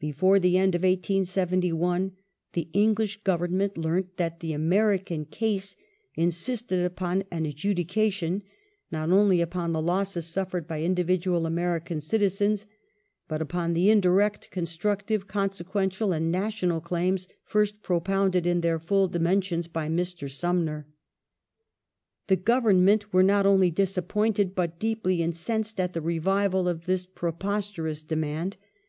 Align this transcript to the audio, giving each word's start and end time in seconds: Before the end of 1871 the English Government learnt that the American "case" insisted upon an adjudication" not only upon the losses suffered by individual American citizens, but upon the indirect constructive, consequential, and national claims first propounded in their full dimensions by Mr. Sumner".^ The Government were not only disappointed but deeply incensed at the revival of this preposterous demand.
Before 0.00 0.40
the 0.40 0.58
end 0.58 0.74
of 0.74 0.80
1871 0.82 2.16
the 2.54 2.68
English 2.72 3.22
Government 3.22 3.78
learnt 3.78 4.16
that 4.16 4.40
the 4.40 4.52
American 4.52 5.24
"case" 5.24 5.76
insisted 6.16 6.84
upon 6.84 7.22
an 7.30 7.46
adjudication" 7.46 8.42
not 8.90 9.10
only 9.12 9.40
upon 9.40 9.72
the 9.72 9.80
losses 9.80 10.26
suffered 10.26 10.66
by 10.66 10.82
individual 10.82 11.46
American 11.46 12.00
citizens, 12.00 12.66
but 13.28 13.40
upon 13.40 13.72
the 13.74 13.90
indirect 13.90 14.50
constructive, 14.50 15.28
consequential, 15.28 16.12
and 16.12 16.32
national 16.32 16.80
claims 16.80 17.28
first 17.44 17.80
propounded 17.80 18.48
in 18.48 18.62
their 18.62 18.80
full 18.80 19.06
dimensions 19.06 19.68
by 19.68 19.88
Mr. 19.88 20.28
Sumner".^ 20.28 20.86
The 22.26 22.34
Government 22.34 23.12
were 23.12 23.22
not 23.22 23.46
only 23.46 23.70
disappointed 23.70 24.56
but 24.56 24.80
deeply 24.80 25.22
incensed 25.22 25.78
at 25.78 25.92
the 25.92 26.00
revival 26.02 26.66
of 26.68 26.86
this 26.86 27.06
preposterous 27.06 28.02
demand. 28.02 28.56